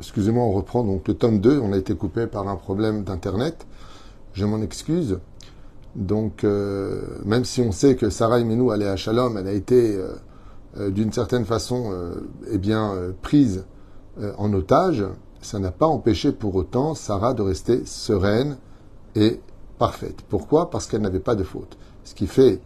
Excusez-moi, 0.00 0.44
on 0.44 0.52
reprend 0.52 0.84
donc 0.84 1.08
le 1.08 1.14
tome 1.14 1.40
2. 1.40 1.58
On 1.58 1.72
a 1.72 1.78
été 1.78 1.94
coupé 1.94 2.26
par 2.26 2.48
un 2.48 2.56
problème 2.56 3.04
d'internet. 3.04 3.66
Je 4.34 4.44
m'en 4.44 4.60
excuse. 4.60 5.18
Donc, 5.96 6.44
euh, 6.44 7.02
même 7.24 7.46
si 7.46 7.62
on 7.62 7.72
sait 7.72 7.96
que 7.96 8.10
Sarah 8.10 8.38
Imenou 8.38 8.70
allait 8.70 8.88
à 8.88 8.96
Shalom, 8.96 9.38
elle 9.38 9.48
a 9.48 9.52
été 9.52 9.96
euh, 9.96 10.08
euh, 10.78 10.90
d'une 10.90 11.10
certaine 11.10 11.46
façon 11.46 11.92
eh 12.50 12.58
bien, 12.58 12.94
prise 13.22 13.64
en 14.38 14.52
otage, 14.52 15.04
ça 15.40 15.58
n'a 15.58 15.70
pas 15.70 15.86
empêché 15.86 16.32
pour 16.32 16.54
autant 16.54 16.94
Sarah 16.94 17.34
de 17.34 17.42
rester 17.42 17.84
sereine 17.84 18.56
et 19.14 19.40
parfaite. 19.78 20.22
Pourquoi? 20.28 20.70
Parce 20.70 20.86
qu'elle 20.86 21.02
n'avait 21.02 21.20
pas 21.20 21.34
de 21.34 21.44
faute. 21.44 21.76
Ce 22.04 22.14
qui 22.14 22.26
fait 22.26 22.60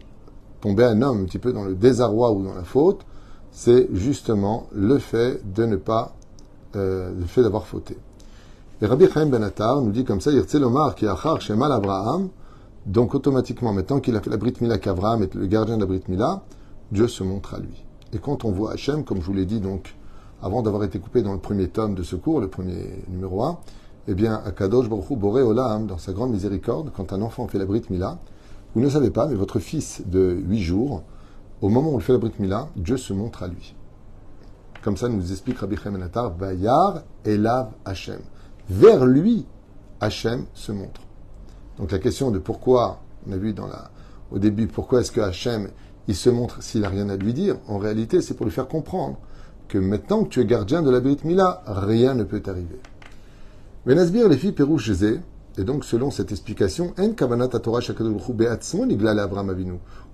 tomber 0.61 0.83
un 0.83 1.01
homme 1.01 1.21
un 1.21 1.25
petit 1.25 1.39
peu 1.39 1.51
dans 1.53 1.63
le 1.63 1.75
désarroi 1.75 2.31
ou 2.31 2.43
dans 2.43 2.53
la 2.53 2.63
faute, 2.63 3.05
c'est 3.51 3.87
justement 3.93 4.67
le 4.73 4.97
fait 4.97 5.41
de 5.53 5.65
ne 5.65 5.75
pas, 5.75 6.15
le 6.75 7.25
fait 7.27 7.43
d'avoir 7.43 7.65
fauté. 7.65 7.97
Et 8.81 8.85
Rabbi 8.87 9.07
Chaim 9.13 9.27
Ben 9.27 9.51
nous 9.83 9.91
dit 9.91 10.03
comme 10.03 10.21
ça, 10.21 10.31
Lomar 10.31 10.95
qui 10.95 11.05
achar 11.05 11.39
shemal 11.39 11.71
Abraham, 11.71 12.29
donc 12.85 13.13
automatiquement, 13.13 13.73
maintenant 13.73 13.99
qu'il 13.99 14.15
a 14.15 14.21
fait 14.21 14.31
la 14.31 14.37
Brit 14.37 14.55
Mila 14.59 14.79
qu'Avraham 14.79 15.21
est 15.21 15.35
le 15.35 15.45
gardien 15.45 15.75
de 15.77 15.81
la 15.81 15.85
Brit 15.85 16.03
Dieu 16.91 17.07
se 17.07 17.23
montre 17.23 17.53
à 17.53 17.59
lui. 17.59 17.83
Et 18.11 18.17
quand 18.17 18.43
on 18.43 18.51
voit 18.51 18.71
Hachem, 18.71 19.03
comme 19.03 19.21
je 19.21 19.25
vous 19.25 19.33
l'ai 19.33 19.45
dit 19.45 19.59
donc, 19.59 19.95
avant 20.41 20.63
d'avoir 20.63 20.83
été 20.83 20.97
coupé 20.97 21.21
dans 21.21 21.33
le 21.33 21.39
premier 21.39 21.67
tome 21.67 21.93
de 21.93 22.01
ce 22.01 22.15
cours, 22.15 22.41
le 22.41 22.47
premier 22.47 23.03
numéro 23.07 23.43
1, 23.43 23.59
eh 24.07 24.15
bien, 24.15 24.41
Akadosh 24.43 24.89
Baruch 24.89 25.15
Boré 25.15 25.43
Olam, 25.43 25.85
dans 25.85 25.99
sa 25.99 26.11
grande 26.11 26.31
miséricorde, 26.31 26.91
quand 26.91 27.13
un 27.13 27.21
enfant 27.21 27.47
fait 27.47 27.59
la 27.59 27.65
Brit 27.65 27.83
Mila, 27.91 28.17
vous 28.73 28.81
ne 28.81 28.89
savez 28.89 29.11
pas, 29.11 29.27
mais 29.27 29.35
votre 29.35 29.59
fils 29.59 30.01
de 30.07 30.41
8 30.47 30.59
jours, 30.59 31.03
au 31.61 31.69
moment 31.69 31.93
où 31.93 31.99
il 31.99 32.01
fait 32.01 32.13
la 32.13 32.19
Brit 32.19 32.33
Mila, 32.39 32.67
Dieu 32.75 32.97
se 32.97 33.13
montre 33.13 33.43
à 33.43 33.47
lui. 33.47 33.75
Comme 34.83 34.97
ça 34.97 35.09
nous 35.09 35.31
explique 35.31 35.59
Rabbi 35.59 35.75
Chaim 35.77 35.99
Bayar 36.37 37.03
Elav 37.23 37.71
Hachem. 37.85 38.19
Vers 38.69 39.05
lui, 39.05 39.45
Hachem 39.99 40.45
se 40.53 40.71
montre. 40.71 41.01
Donc 41.77 41.91
la 41.91 41.99
question 41.99 42.31
de 42.31 42.39
pourquoi, 42.39 42.99
on 43.27 43.31
a 43.31 43.37
vu 43.37 43.53
dans 43.53 43.67
la, 43.67 43.91
au 44.31 44.39
début, 44.39 44.67
pourquoi 44.67 45.01
est-ce 45.01 45.11
que 45.11 45.21
Hachem, 45.21 45.69
il 46.07 46.15
se 46.15 46.29
montre 46.29 46.63
s'il 46.63 46.81
n'a 46.81 46.89
rien 46.89 47.09
à 47.09 47.15
lui 47.15 47.33
dire, 47.33 47.57
en 47.67 47.77
réalité, 47.77 48.21
c'est 48.21 48.33
pour 48.33 48.45
lui 48.45 48.51
faire 48.51 48.67
comprendre 48.67 49.17
que 49.67 49.77
maintenant 49.77 50.23
que 50.23 50.29
tu 50.29 50.41
es 50.41 50.45
gardien 50.45 50.81
de 50.81 50.89
la 50.89 50.99
Brit 50.99 51.19
Mila, 51.23 51.61
rien 51.65 52.15
ne 52.15 52.23
peut 52.23 52.39
t'arriver. 52.39 52.79
Benazbir, 53.85 54.27
les 54.27 54.37
filles 54.37 54.51
Pérouche 54.51 54.91
et 55.57 55.63
donc 55.63 55.85
selon 55.85 56.11
cette 56.11 56.31
explication. 56.31 56.93
On 56.97 57.07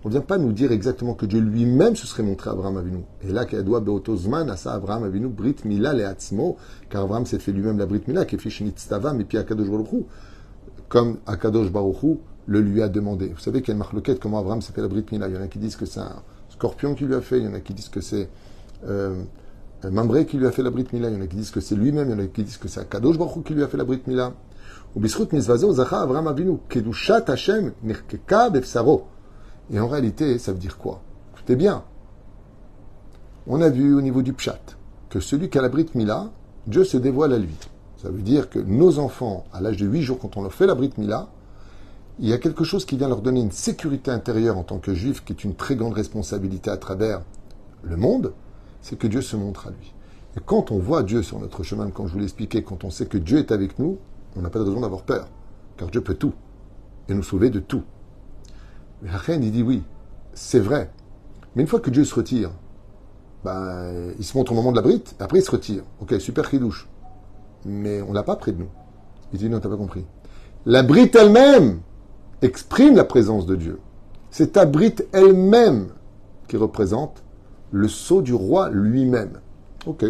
ne 0.10 0.12
vient 0.12 0.22
pas 0.22 0.38
nous 0.38 0.52
dire 0.52 0.72
exactement 0.72 1.16
que 1.16 1.26
Dieu 1.26 1.40
lui-même 1.40 1.96
se 1.96 2.08
serait 2.08 2.24
montré 2.24 2.50
à 2.50 2.54
Abraham 2.54 2.78
Avinu. 2.78 3.04
Et 3.22 3.32
là, 3.32 3.46
Kadwa 3.46 3.80
Beotozman, 3.80 4.50
Asa 4.50 4.74
Abraham 4.74 5.04
Avinu, 5.04 5.28
Brit 5.28 5.58
Mila 5.66 5.94
le 5.94 6.06
Atzmo, 6.06 6.58
car 6.90 7.04
Abraham 7.04 7.26
s'est 7.26 7.40
fait 7.40 7.52
lui-même 7.52 7.78
la 7.78 7.86
Brit 7.86 8.04
Mila, 8.08 8.26
Stavam, 8.76 9.20
et 9.20 9.26
puis 9.26 9.38
Akadosh 9.38 9.70
Baruch 9.70 10.06
comme 10.88 11.18
Akadosh 11.26 11.72
Baruchou 11.72 12.20
le 12.46 12.62
lui 12.62 12.82
a 12.82 12.88
demandé. 12.88 13.28
Vous 13.28 13.40
savez 13.40 13.62
qu'il 13.62 13.70
y 13.70 13.72
une 13.74 13.80
marloquette, 13.80 14.20
comment 14.20 14.40
Abraham 14.40 14.62
s'est 14.62 14.72
fait 14.72 14.82
la 14.82 14.88
Brit 14.88 15.06
Il 15.12 15.18
y 15.18 15.38
en 15.38 15.42
a 15.42 15.48
qui 15.48 15.60
disent 15.60 15.76
que 15.76 15.86
c'est 15.86 16.00
un 16.00 16.24
scorpion 16.50 16.96
qui 16.96 17.06
lui 17.06 17.16
a 17.16 17.22
fait, 17.22 17.40
il 17.40 17.46
y 17.46 17.48
en 17.48 17.54
a 17.54 17.60
qui 17.60 17.74
disent 17.74 17.90
que 17.90 18.00
c'est 18.00 18.30
euh, 18.88 19.22
qui 20.28 20.38
lui 20.38 20.48
a 20.48 20.52
fait 20.52 20.64
la 20.64 20.70
Brit 20.70 20.88
Mila, 20.94 21.10
il 21.10 21.16
y 21.16 21.18
en 21.18 21.22
a 21.22 21.28
qui 21.28 21.36
disent 21.36 21.52
que 21.52 21.60
c'est 21.60 21.76
lui-même, 21.76 22.10
il 22.10 22.12
y 22.12 22.16
en 22.16 22.24
a 22.24 22.28
qui 22.28 22.44
disent 22.44 22.58
que 22.58 22.70
c'est 22.70 22.80
Akadosh 22.80 23.18
Baruchou 23.18 23.42
qui 23.42 23.54
lui 23.54 23.64
a 23.64 23.68
fait 23.68 23.78
la 23.78 23.84
Brit 23.84 24.02
Mila. 24.08 24.34
Et 29.70 29.80
en 29.80 29.88
réalité, 29.88 30.40
ça 30.40 30.52
veut 30.52 30.58
dire 30.58 30.78
quoi? 30.78 31.02
Écoutez 31.34 31.56
bien. 31.56 31.84
On 33.48 33.62
a 33.62 33.70
vu 33.70 33.94
au 33.94 34.02
niveau 34.02 34.22
du 34.22 34.34
Pshat 34.34 34.60
que 35.10 35.20
celui 35.20 35.50
qui 35.50 35.58
a 35.58 35.62
la 35.62 35.70
Brit 35.70 35.88
Mila, 35.96 36.32
Dieu 36.68 36.84
se 36.84 36.98
dévoile 36.98 37.34
à 37.34 37.38
lui. 37.38 37.56
Ça 38.02 38.10
veut 38.10 38.22
dire 38.22 38.50
que 38.50 38.60
nos 38.60 39.00
enfants, 39.00 39.46
à 39.54 39.62
l'âge 39.62 39.78
de 39.78 39.88
8 39.88 40.02
jours, 40.02 40.20
quand 40.20 40.38
on 40.38 40.42
leur 40.42 40.54
fait 40.54 40.68
la 40.68 40.76
Brit 40.76 40.94
Mila, 40.98 41.30
il 42.20 42.28
y 42.28 42.34
a 42.34 42.38
quelque 42.38 42.64
chose 42.64 42.86
qui 42.86 42.98
vient 42.98 43.08
leur 43.08 43.22
donner 43.22 43.42
une 43.42 43.52
sécurité 43.52 44.12
intérieure 44.12 44.58
en 44.58 44.64
tant 44.64 44.80
que 44.80 44.94
juif, 44.94 45.24
qui 45.24 45.34
est 45.34 45.44
une 45.44 45.56
très 45.56 45.76
grande 45.76 45.94
responsabilité 45.94 46.70
à 46.70 46.78
travers 46.78 47.22
le 47.84 47.96
monde, 47.96 48.34
c'est 48.82 48.98
que 48.98 49.08
Dieu 49.08 49.22
se 49.22 49.36
montre 49.36 49.68
à 49.68 49.70
lui. 49.70 49.94
Et 50.36 50.40
quand 50.46 50.72
on 50.72 50.80
voit 50.80 51.04
Dieu 51.04 51.24
sur 51.24 51.40
notre 51.40 51.64
chemin, 51.64 51.90
comme 51.90 52.08
je 52.08 52.14
vous 52.14 52.20
l'ai 52.20 52.26
expliqué, 52.26 52.64
quand 52.64 52.84
on 52.84 52.90
sait 52.90 53.06
que 53.06 53.18
Dieu 53.18 53.38
est 53.38 53.52
avec 53.52 53.80
nous, 53.80 53.98
on 54.38 54.42
n'a 54.42 54.50
pas 54.50 54.60
de 54.60 54.66
raison 54.66 54.82
d'avoir 54.82 55.04
peur, 55.04 55.28
car 55.78 55.90
Dieu 55.90 56.02
peut 56.02 56.16
tout, 56.16 56.34
et 57.10 57.14
nous 57.14 57.24
sauver 57.24 57.50
de 57.50 57.60
tout. 57.60 57.84
Mais 59.02 59.10
reine, 59.12 59.44
il 59.44 59.52
dit 59.52 59.64
oui, 59.64 59.84
c'est 60.34 60.60
vrai. 60.60 60.92
Mais 61.56 61.64
une 61.64 61.68
fois 61.68 61.80
que 61.80 61.90
Dieu 61.90 62.04
se 62.04 62.16
retire, 62.16 62.52
ben, 63.44 64.14
il 64.18 64.26
se 64.26 64.38
montre 64.38 64.52
au 64.52 64.56
moment 64.56 64.72
de 64.72 64.78
la 64.78 64.82
brite, 64.82 65.16
après 65.20 65.40
il 65.40 65.44
se 65.44 65.52
retire. 65.52 65.84
Ok, 66.02 66.16
super 66.20 66.50
chidouche 66.50 66.88
mais 67.68 68.02
on 68.02 68.14
l'a 68.14 68.24
pas 68.24 68.36
près 68.36 68.52
de 68.52 68.60
nous. 68.60 68.70
Il 69.34 69.40
dit 69.40 69.50
non, 69.50 69.60
t'as 69.60 69.70
pas 69.70 69.78
compris. 69.78 70.06
La 70.66 70.84
brite 70.84 71.16
elle-même 71.16 71.80
exprime 72.42 72.96
la 72.96 73.04
présence 73.04 73.46
de 73.46 73.56
Dieu. 73.56 73.80
C'est 74.32 74.54
ta 74.54 74.66
brite 74.66 75.08
elle-même 75.12 75.90
qui 76.48 76.58
représente 76.58 77.24
le 77.72 77.88
sceau 77.88 78.22
du 78.22 78.34
roi 78.34 78.70
lui-même. 78.70 79.40
Ok. 79.86 80.06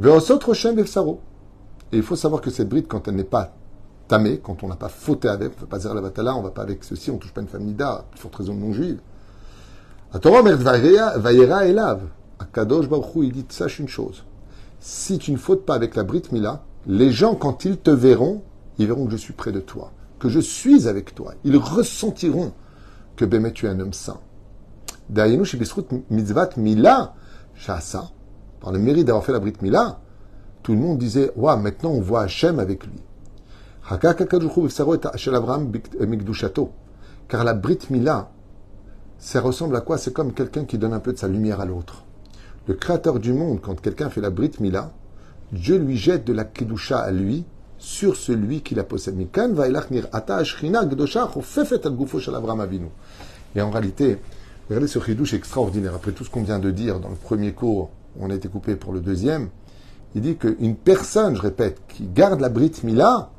Et 0.00 1.96
il 1.96 2.02
faut 2.02 2.16
savoir 2.16 2.40
que 2.40 2.50
cette 2.50 2.68
brite, 2.68 2.86
quand 2.88 3.08
elle 3.08 3.16
n'est 3.16 3.24
pas 3.24 3.54
tamée, 4.06 4.38
quand 4.38 4.62
on 4.62 4.68
n'a 4.68 4.76
pas 4.76 4.88
fauté 4.88 5.28
avec, 5.28 5.50
on 5.50 5.54
ne 5.54 5.60
fait 5.60 5.66
pas 5.66 5.78
dire 5.78 5.94
la 5.94 6.00
batala, 6.00 6.34
on 6.34 6.38
ne 6.38 6.44
va 6.44 6.50
pas 6.50 6.62
avec 6.62 6.84
ceci, 6.84 7.10
on 7.10 7.14
ne 7.14 7.18
touche 7.18 7.32
pas 7.32 7.40
une 7.40 7.48
famille 7.48 7.74
d'art, 7.74 8.04
forte 8.14 8.36
raison 8.36 8.54
non 8.54 8.72
juive. 8.72 9.00
Vayera 10.12 11.66
Elav. 11.66 12.02
Kadosh 12.52 12.88
Baruch 12.88 13.06
il 13.16 13.32
dit 13.32 13.44
sache 13.48 13.78
une 13.78 13.88
chose. 13.88 14.24
Si 14.80 15.18
tu 15.18 15.32
ne 15.32 15.36
fautes 15.36 15.66
pas 15.66 15.74
avec 15.74 15.96
la 15.96 16.04
Brit 16.04 16.22
Mila, 16.32 16.62
les 16.86 17.10
gens, 17.10 17.34
quand 17.34 17.64
ils 17.64 17.76
te 17.76 17.90
verront, 17.90 18.42
ils 18.78 18.86
verront 18.86 19.06
que 19.06 19.12
je 19.12 19.16
suis 19.16 19.32
près 19.32 19.52
de 19.52 19.60
toi, 19.60 19.90
que 20.18 20.28
je 20.28 20.38
suis 20.38 20.86
avec 20.88 21.14
toi. 21.14 21.34
Ils 21.44 21.56
ressentiront 21.56 22.52
que 23.16 23.24
Bémet, 23.24 23.52
tu 23.52 23.66
es 23.66 23.68
un 23.68 23.80
homme 23.80 23.92
saint. 23.92 24.20
mitzvat 25.10 26.50
Mila, 26.56 27.14
shasa, 27.54 28.10
par 28.60 28.72
le 28.72 28.78
mérite 28.78 29.06
d'avoir 29.06 29.24
fait 29.24 29.32
la 29.32 29.40
Brit 29.40 29.54
Mila, 29.62 30.00
tout 30.62 30.72
le 30.72 30.78
monde 30.78 30.98
disait, 30.98 31.30
waouh, 31.36 31.58
maintenant 31.58 31.90
on 31.90 32.00
voit 32.00 32.22
Hachem 32.22 32.58
avec 32.58 32.84
lui. 32.84 33.00
Car 37.28 37.44
la 37.44 37.54
Brit 37.54 37.78
Mila, 37.90 38.30
ça 39.18 39.40
ressemble 39.40 39.76
à 39.76 39.80
quoi? 39.80 39.98
C'est 39.98 40.12
comme 40.12 40.32
quelqu'un 40.32 40.64
qui 40.64 40.78
donne 40.78 40.92
un 40.92 41.00
peu 41.00 41.12
de 41.12 41.18
sa 41.18 41.28
lumière 41.28 41.60
à 41.60 41.64
l'autre 41.64 42.04
le 42.68 42.74
créateur 42.74 43.18
du 43.18 43.32
monde, 43.32 43.60
quand 43.62 43.80
quelqu'un 43.80 44.10
fait 44.10 44.20
la 44.20 44.28
Brit 44.30 44.52
Mila, 44.60 44.92
Dieu 45.52 45.78
lui 45.78 45.96
jette 45.96 46.26
de 46.26 46.34
la 46.34 46.44
Kedusha 46.44 46.98
à 46.98 47.10
lui 47.10 47.46
sur 47.78 48.14
celui 48.14 48.60
qui 48.60 48.74
la 48.74 48.84
possède. 48.84 49.16
Et 53.54 53.62
en 53.62 53.70
réalité, 53.70 54.18
regardez 54.68 54.86
ce 54.86 54.98
chidouche 54.98 55.32
extraordinaire. 55.32 55.94
Après 55.94 56.12
tout 56.12 56.24
ce 56.24 56.30
qu'on 56.30 56.42
vient 56.42 56.58
de 56.58 56.70
dire 56.70 57.00
dans 57.00 57.08
le 57.08 57.14
premier 57.14 57.52
cours, 57.52 57.90
on 58.18 58.30
a 58.30 58.34
été 58.34 58.48
coupé 58.48 58.76
pour 58.76 58.92
le 58.92 59.00
deuxième. 59.00 59.48
Il 60.14 60.22
dit 60.22 60.36
qu'une 60.36 60.76
personne, 60.76 61.36
je 61.36 61.42
répète, 61.42 61.80
qui 61.88 62.06
garde 62.06 62.40
la 62.40 62.48
Brit 62.48 62.72
Mila, 62.82 63.30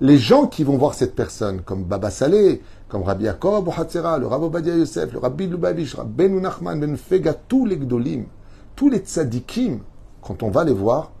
les 0.00 0.18
gens 0.18 0.46
qui 0.46 0.64
vont 0.64 0.76
voir 0.76 0.94
cette 0.94 1.14
personne, 1.14 1.62
comme 1.62 1.84
Baba 1.84 2.10
Saleh, 2.10 2.60
comme 2.88 3.02
Rabbi 3.02 3.24
Yaakov 3.24 3.64
le 3.64 4.26
Rabbi 4.26 4.44
Obadia 4.44 4.76
Yosef, 4.76 5.12
le 5.12 5.18
Rabbi 5.18 5.46
Lubavitch, 5.46 5.94
Rabbi 5.94 6.28
Ben 6.28 6.40
Nachman, 6.40 6.80
Ben 6.80 6.96
Fega, 6.96 7.34
tous 7.34 7.66
les 7.66 7.76
Gdolim, 7.76 8.24
tous 8.74 8.90
les 8.90 8.98
tzadikim, 8.98 9.80
quand 10.20 10.42
on 10.42 10.50
va 10.50 10.64
les 10.64 10.72
voir, 10.72 11.12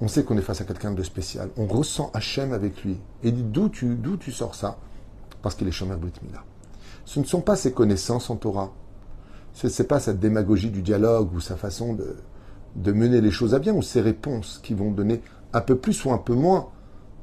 on 0.00 0.08
sait 0.08 0.22
qu'on 0.22 0.36
est 0.36 0.42
face 0.42 0.60
à 0.60 0.64
quelqu'un 0.64 0.92
de 0.92 1.02
spécial. 1.02 1.50
On 1.56 1.66
ressent 1.66 2.10
Hachem 2.14 2.52
avec 2.52 2.84
lui. 2.84 2.98
Et 3.22 3.32
dit 3.32 3.42
d'où 3.42 3.68
tu, 3.68 3.96
d'où 3.96 4.16
tu 4.16 4.30
sors 4.30 4.54
ça? 4.54 4.78
Parce 5.42 5.54
qu'il 5.54 5.66
est 5.66 5.72
Shomer 5.72 5.96
Brit 5.96 6.12
Mila. 6.22 6.44
Ce 7.04 7.18
ne 7.18 7.24
sont 7.24 7.40
pas 7.40 7.56
ses 7.56 7.72
connaissances 7.72 8.30
en 8.30 8.36
Torah. 8.36 8.70
Ce 9.58 9.66
n'est 9.66 9.88
pas 9.88 9.98
sa 9.98 10.12
démagogie 10.12 10.70
du 10.70 10.82
dialogue 10.82 11.34
ou 11.34 11.40
sa 11.40 11.56
façon 11.56 11.92
de, 11.92 12.92
mener 12.92 13.20
les 13.20 13.32
choses 13.32 13.56
à 13.56 13.58
bien 13.58 13.74
ou 13.74 13.82
ses 13.82 14.00
réponses 14.00 14.60
qui 14.62 14.72
vont 14.72 14.92
donner 14.92 15.20
un 15.52 15.60
peu 15.60 15.76
plus 15.76 16.04
ou 16.04 16.12
un 16.12 16.18
peu 16.18 16.34
moins 16.34 16.68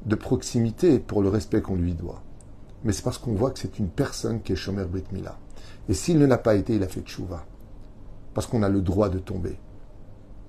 de 0.04 0.16
proximité 0.16 0.98
pour 0.98 1.22
le 1.22 1.30
respect 1.30 1.62
qu'on 1.62 1.76
lui 1.76 1.94
doit. 1.94 2.22
Mais 2.84 2.92
c'est 2.92 3.02
parce 3.02 3.16
qu'on 3.16 3.32
voit 3.32 3.52
que 3.52 3.58
c'est 3.58 3.78
une 3.78 3.88
personne 3.88 4.42
qui 4.42 4.52
est 4.52 4.56
Shomer 4.56 4.84
Brit 4.84 5.04
Mila. 5.12 5.38
Et 5.88 5.94
s'il 5.94 6.18
ne 6.18 6.26
l'a 6.26 6.36
pas 6.36 6.56
été, 6.56 6.76
il 6.76 6.82
a 6.82 6.88
fait 6.88 7.00
tchouva 7.00 7.46
parce 8.34 8.46
qu'on 8.46 8.62
a 8.62 8.68
le 8.68 8.82
droit 8.82 9.08
de 9.08 9.18
tomber. 9.18 9.58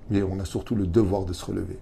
Mais 0.10 0.24
on 0.24 0.42
a 0.42 0.46
surtout 0.46 0.76
le 0.76 0.88
devoir 0.88 1.24
de 1.24 1.32
se 1.32 1.46
relever. 1.46 1.80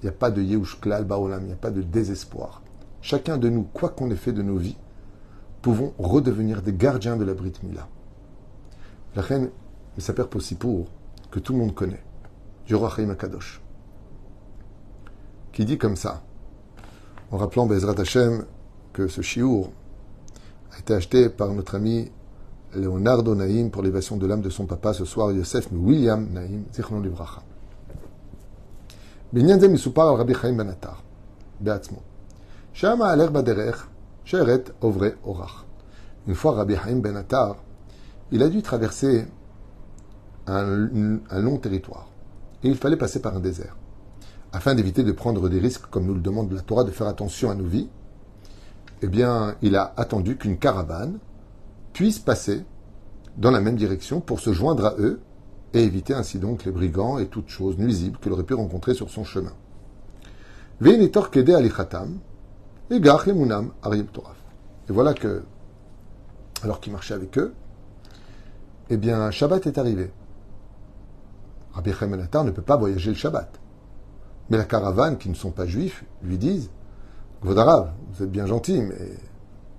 Il 0.00 0.04
n'y 0.04 0.10
a 0.10 0.12
pas 0.12 0.30
de 0.30 0.40
Yehush 0.40 0.80
Baolam, 0.80 1.42
il 1.42 1.46
n'y 1.46 1.52
a 1.52 1.56
pas 1.56 1.72
de 1.72 1.82
désespoir. 1.82 2.62
Chacun 3.00 3.36
de 3.36 3.48
nous, 3.48 3.64
quoi 3.64 3.88
qu'on 3.88 4.12
ait 4.12 4.16
fait 4.16 4.32
de 4.32 4.42
nos 4.42 4.58
vies, 4.58 4.78
pouvons 5.60 5.92
redevenir 5.98 6.62
des 6.62 6.72
gardiens 6.72 7.16
de 7.16 7.24
la 7.24 7.34
Brit 7.34 7.54
Mila. 7.64 7.88
La 9.15 9.21
reine 9.21 9.49
perd 10.15 10.35
aussi 10.35 10.55
pour 10.55 10.87
que 11.31 11.39
tout 11.39 11.53
le 11.53 11.59
monde 11.59 11.73
connaît, 11.73 12.03
du 12.65 12.75
roi 12.75 12.91
Akadosh, 12.97 13.61
qui 15.51 15.65
dit 15.65 15.77
comme 15.77 15.95
ça, 15.95 16.21
en 17.31 17.37
rappelant 17.37 17.65
Bezrat 17.65 17.99
Hashem 17.99 18.45
que 18.93 19.07
ce 19.07 19.21
chiour 19.21 19.71
a 20.73 20.79
été 20.79 20.93
acheté 20.93 21.29
par 21.29 21.53
notre 21.53 21.75
ami 21.75 22.11
Leonardo 22.75 23.33
Naïm 23.35 23.71
pour 23.71 23.81
l'évasion 23.81 24.17
de 24.17 24.27
l'âme 24.27 24.41
de 24.41 24.49
son 24.49 24.65
papa 24.65 24.93
ce 24.93 25.05
soir, 25.05 25.31
Yosef 25.31 25.67
William 25.71 26.27
Naïm, 26.31 26.65
Zichron 26.73 27.01
Livracha. 27.01 27.41
בעניין 29.33 29.59
זה 29.59 29.67
מסופר 29.67 30.01
על 30.01 30.15
רבי 30.15 30.33
חיים 30.33 30.57
בן 30.57 30.69
עטר 30.69 30.89
בעצמו, 31.59 31.97
שהיה 32.73 32.95
מהלך 32.95 33.31
בדרך 33.31 33.87
שרת 34.25 34.69
עוברי 34.79 35.09
אורח. 35.23 35.63
Une 36.27 36.35
fois 36.35 36.51
Rabbi 36.51 36.75
Haïm 36.75 37.01
ben 37.01 37.15
Attar, 37.15 37.55
il 38.32 38.42
a 38.42 38.48
dû 38.48 38.62
traverser 38.62 39.26
un, 40.46 40.64
long 40.66 41.58
territoire 41.58 42.08
et 42.64 42.68
il 42.68 42.76
fallait 42.76 42.96
passer 42.96 43.20
par 43.20 43.36
un 43.36 43.40
désert. 43.40 43.76
Afin 44.52 44.74
d'éviter 44.74 45.04
de 45.04 45.12
prendre 45.12 45.48
des 45.48 45.58
risques, 45.58 45.86
comme 45.90 46.06
nous 46.06 46.14
le 46.14 46.20
demande 46.20 46.50
la 46.52 46.62
Torah, 46.62 46.84
de 46.84 46.90
faire 46.90 47.06
attention 47.06 47.50
à 47.50 47.54
nos 47.54 47.64
vies, 47.64 47.88
eh 49.02 49.06
bien, 49.06 49.56
il 49.62 49.76
a 49.76 49.92
attendu 49.96 50.36
qu'une 50.36 50.58
caravane 50.58 51.18
puisse 51.92 52.18
passer 52.18 52.64
dans 53.36 53.50
la 53.50 53.60
même 53.60 53.76
direction 53.76 54.20
pour 54.20 54.40
se 54.40 54.52
joindre 54.52 54.86
à 54.86 54.94
eux 54.98 55.20
et 55.74 55.82
éviter 55.82 56.14
ainsi 56.14 56.38
donc 56.38 56.64
les 56.64 56.72
brigands 56.72 57.18
et 57.18 57.26
toutes 57.26 57.48
choses 57.48 57.78
nuisibles 57.78 58.18
qu'il 58.18 58.32
aurait 58.32 58.44
pu 58.44 58.54
rencontrer 58.54 58.94
sur 58.94 59.10
son 59.10 59.24
chemin. 59.24 59.52
Et 64.88 64.92
voilà 64.92 65.14
que, 65.14 65.42
alors 66.62 66.80
qu'il 66.80 66.92
marchait 66.92 67.14
avec 67.14 67.38
eux, 67.38 67.54
eh 68.90 68.96
bien, 68.96 69.30
Shabbat 69.30 69.66
est 69.66 69.78
arrivé. 69.78 70.10
Rabbi 71.72 71.92
Chaim 71.92 72.44
ne 72.44 72.50
peut 72.50 72.62
pas 72.62 72.76
voyager 72.76 73.10
le 73.10 73.16
Shabbat. 73.16 73.60
Mais 74.50 74.56
la 74.58 74.64
caravane, 74.64 75.16
qui 75.18 75.28
ne 75.28 75.34
sont 75.34 75.50
pas 75.50 75.66
juifs, 75.66 76.04
lui 76.22 76.36
disent 76.36 76.70
Vodarav, 77.42 77.92
vous 78.12 78.24
êtes 78.24 78.30
bien 78.30 78.46
gentil, 78.46 78.82
mais 78.82 79.16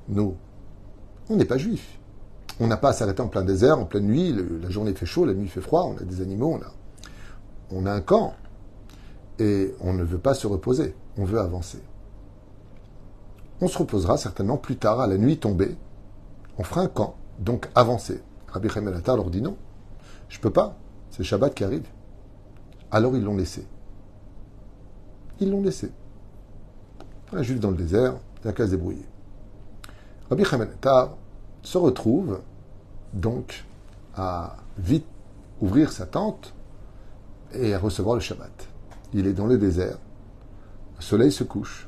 nous, 0.09 0.35
on 1.29 1.35
n'est 1.35 1.45
pas 1.45 1.57
juifs. 1.57 1.99
On 2.59 2.67
n'a 2.67 2.77
pas 2.77 2.89
à 2.89 2.93
s'arrêter 2.93 3.21
en 3.21 3.27
plein 3.27 3.43
désert, 3.43 3.79
en 3.79 3.85
pleine 3.85 4.05
nuit, 4.05 4.35
la 4.61 4.69
journée 4.69 4.93
fait 4.93 5.05
chaud, 5.05 5.25
la 5.25 5.33
nuit 5.33 5.47
fait 5.47 5.61
froid, 5.61 5.83
on 5.83 5.97
a 5.97 6.03
des 6.03 6.21
animaux, 6.21 6.59
on 6.59 6.61
a, 6.61 6.71
on 7.71 7.85
a 7.85 7.91
un 7.91 8.01
camp. 8.01 8.33
Et 9.39 9.73
on 9.81 9.93
ne 9.93 10.03
veut 10.03 10.19
pas 10.19 10.33
se 10.33 10.45
reposer, 10.45 10.95
on 11.17 11.25
veut 11.25 11.39
avancer. 11.39 11.81
On 13.61 13.67
se 13.67 13.77
reposera 13.77 14.17
certainement 14.17 14.57
plus 14.57 14.77
tard, 14.77 14.99
à 14.99 15.07
la 15.07 15.17
nuit 15.17 15.37
tombée. 15.37 15.75
On 16.57 16.63
fera 16.63 16.81
un 16.81 16.87
camp, 16.87 17.15
donc 17.39 17.69
avancer. 17.75 18.21
Rabbi 18.53 18.69
Chaim 18.69 18.85
leur 18.85 19.29
dit 19.31 19.41
non, 19.41 19.57
je 20.29 20.39
peux 20.39 20.51
pas, 20.51 20.77
c'est 21.09 21.19
le 21.19 21.23
Shabbat 21.23 21.53
qui 21.53 21.63
arrive. 21.63 21.87
Alors 22.91 23.17
ils 23.17 23.23
l'ont 23.23 23.35
laissé. 23.35 23.65
Ils 25.39 25.49
l'ont 25.49 25.63
laissé. 25.63 25.91
Un 27.33 27.41
juif 27.41 27.59
dans 27.59 27.71
le 27.71 27.77
désert, 27.77 28.13
il 28.43 28.47
n'a 28.47 28.53
qu'à 28.53 28.67
se 28.67 28.71
débrouiller. 28.71 29.05
Rabbi 30.29 30.45
Chaim 30.45 30.67
se 31.63 31.77
retrouve 31.79 32.41
donc 33.13 33.65
à 34.15 34.57
vite 34.77 35.07
ouvrir 35.59 35.91
sa 35.91 36.05
tente 36.05 36.53
et 37.53 37.73
à 37.73 37.79
recevoir 37.79 38.15
le 38.15 38.21
Shabbat. 38.21 38.67
Il 39.13 39.25
est 39.25 39.33
dans 39.33 39.47
le 39.47 39.57
désert, 39.57 39.97
le 40.97 41.01
soleil 41.01 41.31
se 41.31 41.43
couche, 41.43 41.87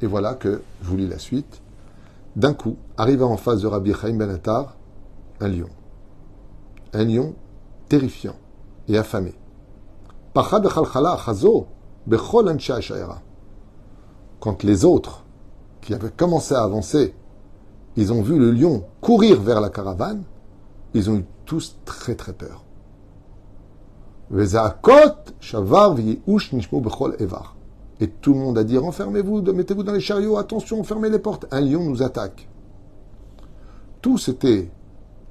et 0.00 0.06
voilà 0.06 0.34
que, 0.34 0.62
je 0.82 0.88
vous 0.88 0.96
lis 0.96 1.08
la 1.08 1.18
suite, 1.18 1.60
d'un 2.34 2.54
coup, 2.54 2.76
arriva 2.96 3.26
en 3.26 3.36
face 3.36 3.60
de 3.60 3.66
Rabbi 3.68 3.92
Chaim 3.92 4.16
Ben 4.16 4.30
Attar 4.30 4.76
un 5.40 5.48
lion. 5.48 5.68
Un 6.92 7.04
lion 7.04 7.34
terrifiant 7.88 8.36
et 8.88 8.96
affamé. 8.96 9.34
Quand 14.40 14.62
les 14.62 14.84
autres, 14.84 15.24
qui 15.80 15.94
avaient 15.94 16.10
commencé 16.10 16.54
à 16.54 16.62
avancer, 16.62 17.14
ils 17.96 18.12
ont 18.12 18.22
vu 18.22 18.38
le 18.38 18.52
lion 18.52 18.84
courir 19.00 19.40
vers 19.40 19.60
la 19.60 19.70
caravane, 19.70 20.22
ils 20.94 21.10
ont 21.10 21.16
eu 21.16 21.24
tous 21.46 21.78
très 21.84 22.14
très 22.14 22.32
peur. 22.32 22.64
Et 28.00 28.08
tout 28.08 28.32
le 28.32 28.38
monde 28.38 28.58
a 28.58 28.64
dit 28.64 28.78
Enfermez-vous, 28.78 29.42
mettez-vous 29.42 29.82
dans 29.82 29.92
les 29.92 30.00
chariots, 30.00 30.36
attention, 30.36 30.84
fermez 30.84 31.10
les 31.10 31.18
portes. 31.18 31.46
Un 31.50 31.60
lion 31.60 31.84
nous 31.84 32.02
attaque. 32.02 32.48
Tous 34.00 34.28
étaient 34.28 34.70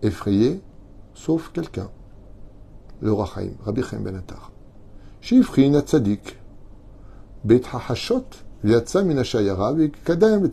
effrayé, 0.01 0.61
sauf 1.13 1.51
quelqu'un. 1.51 1.89
Le 3.01 3.13
Rachaim, 3.13 3.51
Rabbi 3.63 3.81
Chaim 3.83 4.01
Ben 4.01 4.15
Attar. 4.15 4.51
Atzadik. 5.75 6.37
Kadem. 10.03 10.49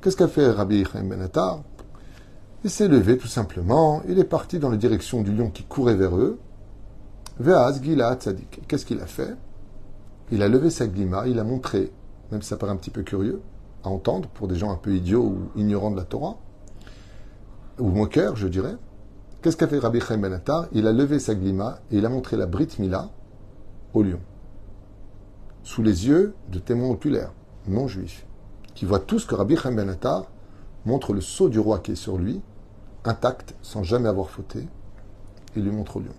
Qu'est-ce 0.00 0.16
qu'a 0.16 0.28
fait 0.28 0.50
Rabbi 0.50 0.84
Chaim 0.84 1.04
Benatar? 1.04 1.62
Il 2.64 2.70
s'est 2.70 2.86
levé 2.86 3.18
tout 3.18 3.26
simplement, 3.26 4.02
il 4.08 4.18
est 4.20 4.24
parti 4.24 4.60
dans 4.60 4.68
la 4.68 4.76
direction 4.76 5.22
du 5.22 5.32
lion 5.34 5.50
qui 5.50 5.64
courait 5.64 5.96
vers 5.96 6.16
eux. 6.16 6.38
Tzadik. 7.40 8.62
Qu'est-ce 8.68 8.86
qu'il 8.86 9.00
a 9.00 9.06
fait? 9.06 9.34
Il 10.30 10.42
a 10.42 10.48
levé 10.48 10.70
sa 10.70 10.86
glima, 10.86 11.26
il 11.26 11.38
a 11.40 11.44
montré, 11.44 11.92
même 12.30 12.40
si 12.40 12.48
ça 12.48 12.56
paraît 12.56 12.72
un 12.72 12.76
petit 12.76 12.90
peu 12.90 13.02
curieux 13.02 13.40
à 13.84 13.88
entendre 13.88 14.28
pour 14.28 14.46
des 14.48 14.56
gens 14.56 14.70
un 14.70 14.76
peu 14.76 14.94
idiots 14.94 15.24
ou 15.24 15.38
ignorants 15.56 15.90
de 15.90 15.96
la 15.96 16.04
Torah, 16.04 16.36
ou 17.78 17.88
moqueurs, 17.88 18.36
je 18.36 18.48
dirais. 18.48 18.76
Qu'est-ce 19.40 19.56
qu'a 19.56 19.68
fait 19.68 19.78
Rabbi 19.78 20.00
Chaim 20.00 20.18
Ben 20.18 20.32
Attar? 20.32 20.66
Il 20.72 20.86
a 20.86 20.92
levé 20.92 21.18
sa 21.18 21.34
glima 21.34 21.80
et 21.90 21.98
il 21.98 22.06
a 22.06 22.08
montré 22.08 22.36
la 22.36 22.46
Brit 22.46 22.68
Mila 22.78 23.10
au 23.92 24.02
lion, 24.02 24.20
sous 25.62 25.82
les 25.82 26.06
yeux 26.06 26.34
de 26.50 26.58
témoins 26.58 26.90
oculaires, 26.90 27.32
non 27.66 27.88
juifs 27.88 28.24
qui 28.74 28.84
voit 28.84 29.00
tout 29.00 29.18
ce 29.18 29.26
que 29.26 29.34
Rabbi 29.34 29.56
Chaim 29.56 29.72
Ben 29.72 29.88
Attar 29.88 30.26
montre 30.86 31.12
le 31.12 31.20
sceau 31.20 31.48
du 31.48 31.58
roi 31.58 31.78
qui 31.78 31.92
est 31.92 31.96
sur 31.96 32.18
lui, 32.18 32.40
intact, 33.04 33.54
sans 33.62 33.82
jamais 33.82 34.08
avoir 34.08 34.30
fauté, 34.30 34.66
et 35.56 35.60
lui 35.60 35.70
montre 35.70 35.98
au 35.98 36.00
lion. 36.00 36.14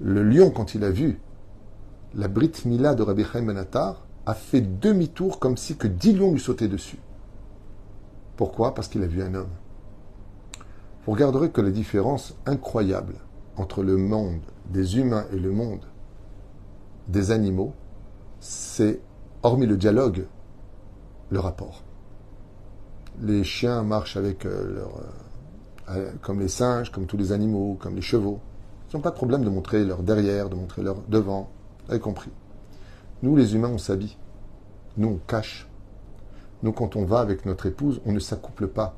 Le 0.00 0.22
lion, 0.22 0.50
quand 0.50 0.74
il 0.74 0.84
a 0.84 0.90
vu 0.90 1.20
la 2.14 2.28
Brit 2.28 2.52
Mila 2.64 2.94
de 2.94 3.02
Rabbi 3.02 3.24
Chaim 3.24 3.42
Ben 3.42 3.56
Attar, 3.56 4.04
a 4.26 4.34
fait 4.34 4.60
demi-tour 4.60 5.38
comme 5.38 5.56
si 5.56 5.76
que 5.76 5.88
dix 5.88 6.12
lions 6.12 6.32
lui 6.32 6.40
sautaient 6.40 6.68
dessus. 6.68 6.98
Pourquoi? 8.36 8.74
Parce 8.74 8.88
qu'il 8.88 9.02
a 9.02 9.06
vu 9.06 9.22
un 9.22 9.34
homme. 9.34 9.50
Vous 11.04 11.12
regarderez 11.12 11.50
que 11.50 11.60
la 11.60 11.70
différence 11.70 12.36
incroyable 12.46 13.14
entre 13.56 13.82
le 13.82 13.96
monde 13.96 14.40
des 14.70 14.98
humains 14.98 15.26
et 15.32 15.38
le 15.38 15.50
monde 15.50 15.84
des 17.08 17.32
animaux, 17.32 17.72
c'est, 18.40 19.00
hormis 19.42 19.66
le 19.66 19.76
dialogue, 19.76 20.26
le 21.30 21.40
rapport. 21.40 21.82
Les 23.20 23.44
chiens 23.44 23.82
marchent 23.82 24.16
avec 24.16 24.46
euh, 24.46 24.74
leur, 24.74 25.00
euh, 25.90 26.12
comme 26.22 26.40
les 26.40 26.48
singes, 26.48 26.90
comme 26.92 27.06
tous 27.06 27.16
les 27.16 27.32
animaux, 27.32 27.76
comme 27.80 27.96
les 27.96 28.02
chevaux. 28.02 28.40
Ils 28.88 28.96
n'ont 28.96 29.02
pas 29.02 29.10
de 29.10 29.16
problème 29.16 29.44
de 29.44 29.50
montrer 29.50 29.84
leur 29.84 30.02
derrière, 30.02 30.48
de 30.48 30.54
montrer 30.54 30.82
leur 30.82 31.02
devant, 31.08 31.50
vous 31.88 31.98
compris. 31.98 32.30
Nous, 33.22 33.36
les 33.36 33.54
humains, 33.54 33.70
on 33.70 33.78
s'habille. 33.78 34.16
Nous, 34.96 35.08
on 35.08 35.20
cache. 35.26 35.68
Nous, 36.62 36.72
quand 36.72 36.96
on 36.96 37.04
va 37.04 37.20
avec 37.20 37.46
notre 37.46 37.66
épouse, 37.66 38.00
on 38.04 38.12
ne 38.12 38.18
s'accouple 38.18 38.68
pas. 38.68 38.96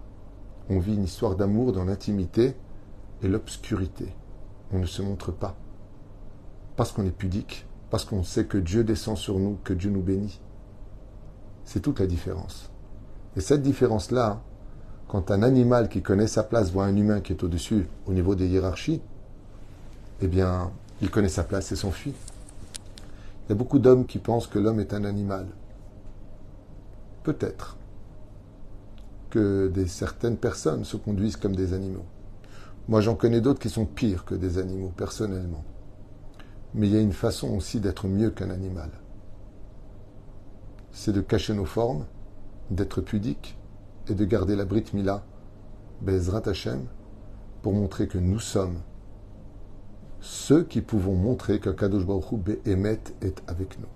On 0.68 0.78
vit 0.78 0.94
une 0.94 1.04
histoire 1.04 1.36
d'amour 1.36 1.72
dans 1.72 1.84
l'intimité 1.84 2.56
et 3.22 3.28
l'obscurité 3.28 4.14
on 4.74 4.78
ne 4.78 4.86
se 4.86 5.02
montre 5.02 5.32
pas. 5.32 5.56
Parce 6.76 6.92
qu'on 6.92 7.04
est 7.04 7.16
pudique, 7.16 7.66
parce 7.90 8.04
qu'on 8.04 8.24
sait 8.24 8.44
que 8.44 8.58
Dieu 8.58 8.84
descend 8.84 9.16
sur 9.16 9.38
nous, 9.38 9.58
que 9.62 9.72
Dieu 9.72 9.90
nous 9.90 10.02
bénit. 10.02 10.40
C'est 11.64 11.80
toute 11.80 12.00
la 12.00 12.06
différence. 12.06 12.70
Et 13.36 13.40
cette 13.40 13.62
différence-là, 13.62 14.40
quand 15.08 15.30
un 15.30 15.42
animal 15.42 15.88
qui 15.88 16.02
connaît 16.02 16.26
sa 16.26 16.42
place 16.42 16.72
voit 16.72 16.84
un 16.84 16.96
humain 16.96 17.20
qui 17.20 17.32
est 17.32 17.44
au-dessus, 17.44 17.86
au 18.06 18.12
niveau 18.12 18.34
des 18.34 18.48
hiérarchies, 18.48 19.00
eh 20.20 20.26
bien, 20.26 20.72
il 21.00 21.10
connaît 21.10 21.28
sa 21.28 21.44
place 21.44 21.70
et 21.72 21.76
s'enfuit. 21.76 22.14
Il 23.44 23.50
y 23.50 23.52
a 23.52 23.56
beaucoup 23.56 23.78
d'hommes 23.78 24.06
qui 24.06 24.18
pensent 24.18 24.46
que 24.46 24.58
l'homme 24.58 24.80
est 24.80 24.94
un 24.94 25.04
animal. 25.04 25.46
Peut-être 27.22 27.76
que 29.30 29.68
des, 29.68 29.86
certaines 29.86 30.36
personnes 30.36 30.84
se 30.84 30.96
conduisent 30.96 31.36
comme 31.36 31.56
des 31.56 31.74
animaux. 31.74 32.06
Moi, 32.88 33.00
j'en 33.00 33.14
connais 33.14 33.40
d'autres 33.40 33.60
qui 33.60 33.70
sont 33.70 33.86
pires 33.86 34.24
que 34.24 34.34
des 34.34 34.58
animaux, 34.58 34.92
personnellement. 34.96 35.64
Mais 36.74 36.86
il 36.86 36.94
y 36.94 36.96
a 36.96 37.00
une 37.00 37.12
façon 37.12 37.54
aussi 37.54 37.80
d'être 37.80 38.08
mieux 38.08 38.30
qu'un 38.30 38.50
animal. 38.50 38.90
C'est 40.92 41.12
de 41.12 41.20
cacher 41.20 41.54
nos 41.54 41.64
formes, 41.64 42.06
d'être 42.70 43.00
pudique 43.00 43.58
et 44.08 44.14
de 44.14 44.24
garder 44.24 44.56
la 44.56 44.64
Brit 44.64 44.84
Mila, 44.92 45.24
Bezrat 46.00 46.48
Hashem, 46.48 46.84
pour 47.62 47.72
montrer 47.72 48.06
que 48.06 48.18
nous 48.18 48.38
sommes 48.38 48.78
ceux 50.24 50.64
qui 50.64 50.80
pouvons 50.80 51.14
montrer 51.14 51.60
que 51.60 51.70
Kadosh 51.70 52.06
Baruch 52.06 52.32
Hu 52.32 52.36
Be'emet 52.36 53.00
est 53.22 53.42
avec 53.46 53.78
nous. 53.78 53.86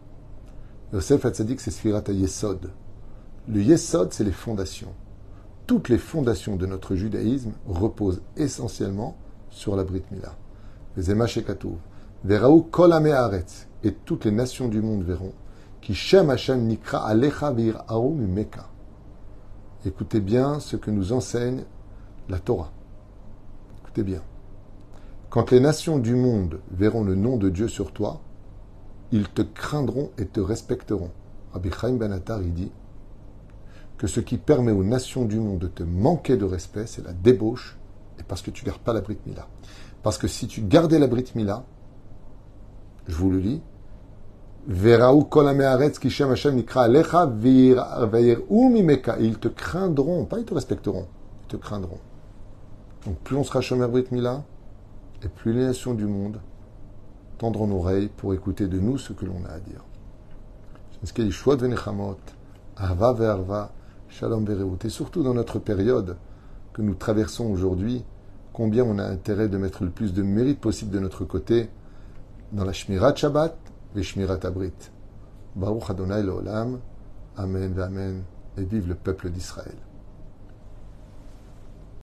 Yosef 0.93 1.25
Hatzadik, 1.25 1.61
c'est 1.61 1.71
Sfirat 1.71 2.05
Yesod. 2.09 2.71
Le 3.49 3.63
Yesod, 3.63 4.13
c'est 4.13 4.25
les 4.25 4.33
fondations 4.33 4.95
toutes 5.69 5.91
les 5.91 5.99
fondations 5.99 6.57
de 6.57 6.65
notre 6.65 6.97
judaïsme 6.97 7.53
reposent 7.67 8.23
essentiellement 8.39 9.19
sur 9.51 9.77
la 9.77 9.85
Brit 9.85 10.03
Mila. 10.11 10.35
Les 10.97 11.11
Emashekatouv, 11.11 11.77
Veraou 12.25 12.63
Kol 12.63 12.95
et 13.85 13.93
toutes 13.93 14.25
les 14.25 14.33
nations 14.33 14.67
du 14.67 14.81
monde 14.81 15.05
verront 15.05 15.35
Qui 15.83 15.95
Shem 15.95 16.31
Hashem 16.31 16.67
Nikra 16.67 17.07
Alecha 17.07 17.53
Meka. 17.53 18.67
Écoutez 19.85 20.21
bien 20.21 20.59
ce 20.59 20.77
que 20.77 20.91
nous 20.91 21.13
enseigne 21.13 21.65
la 22.31 22.39
Torah. 22.39 22.73
Écoutez 23.83 24.03
bien. 24.03 24.23
Quand 25.31 25.51
les 25.51 25.61
nations 25.61 25.99
du 25.99 26.15
monde 26.15 26.61
verront 26.71 27.05
le 27.05 27.15
nom 27.15 27.37
de 27.37 27.51
Dieu 27.51 27.69
sur 27.69 27.93
toi, 27.93 28.21
ils 29.13 29.29
te 29.29 29.43
craindront 29.43 30.11
et 30.17 30.25
te 30.27 30.41
respecteront. 30.41 31.11
Rabbi 31.53 31.71
Chaim 31.71 31.97
Ben 31.97 32.13
Attar, 32.13 32.43
il 32.43 32.55
dit 32.55 32.73
que 33.99 34.07
ce 34.07 34.21
qui 34.21 34.39
permet 34.39 34.73
aux 34.73 34.85
nations 34.85 35.27
du 35.27 35.39
monde 35.39 35.59
de 35.59 35.67
te 35.67 35.83
manquer 35.83 36.39
de 36.39 36.47
respect, 36.47 36.87
c'est 36.87 37.05
la 37.05 37.13
débauche, 37.13 37.77
et 38.19 38.23
parce 38.23 38.41
que 38.41 38.51
tu 38.51 38.65
gardes 38.65 38.79
pas 38.79 38.95
la 38.95 39.03
Brit 39.03 39.19
Mila. 39.27 39.47
Parce 40.03 40.17
que 40.17 40.29
si 40.29 40.47
tu 40.47 40.63
gardais 40.63 40.99
la 40.99 41.09
Brit 41.09 41.33
Mila, 41.35 41.65
je 43.07 43.15
vous 43.15 43.31
le 43.31 43.39
lis, 43.39 43.61
ils 44.67 44.75
te 49.39 49.49
craindront, 49.49 50.25
pas 50.25 50.39
ils 50.39 50.45
te 50.45 50.55
respecteront, 50.55 51.07
ils 51.43 51.49
te 51.49 51.57
craindront. 51.57 51.99
Donc 53.05 53.19
plus 53.19 53.37
on 53.37 53.45
sera 53.45 53.61
Shomer 53.61 53.89
Brit 53.89 54.07
Mila, 54.11 54.45
et 55.23 55.29
plus 55.29 55.53
les 55.53 55.65
nations 55.65 55.95
du 55.95 56.07
monde 56.07 56.41
tendront 57.39 57.67
l'oreille 57.67 58.11
pour 58.17 58.35
écouter 58.35 58.67
de 58.69 58.79
nous 58.79 58.99
ce 58.99 59.13
que 59.13 59.25
l'on 59.25 59.45
a 59.45 59.53
à 59.53 59.61
dire. 59.61 59.85
Et 64.85 64.89
surtout 64.89 65.23
dans 65.23 65.35
notre 65.35 65.59
période 65.59 66.17
que 66.73 66.83
nous 66.83 66.95
traversons 66.95 67.47
aujourd'hui, 67.47 68.05
combien 68.53 68.85
on 68.85 68.99
a 68.99 69.05
intérêt 69.05 69.49
de 69.49 69.57
mettre 69.57 69.85
le 69.85 69.91
plus 69.91 70.13
de 70.13 70.23
mérite 70.23 70.61
possible 70.61 70.91
de 70.91 70.99
notre 70.99 71.25
côté 71.25 71.71
dans 72.53 72.65
la 72.65 72.73
Shmirat 72.73 73.15
Shabbat 73.17 73.57
et 73.95 74.03
Shmirat 74.03 74.41
Abrit. 74.45 74.73
Baruch 75.55 75.91
Adonai 75.91 76.25
Amen, 77.37 77.81
Amen. 77.81 78.23
Et 78.57 78.65
vive 78.65 78.89
le 78.89 78.95
peuple 78.95 79.31
d'Israël. 79.31 79.77